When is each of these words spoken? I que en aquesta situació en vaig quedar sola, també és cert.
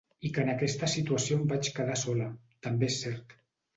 I 0.27 0.29
que 0.35 0.39
en 0.43 0.47
aquesta 0.53 0.89
situació 0.93 1.37
en 1.41 1.45
vaig 1.53 1.69
quedar 1.77 1.99
sola, 2.07 2.31
també 2.69 2.91
és 2.93 2.99
cert. 3.05 3.37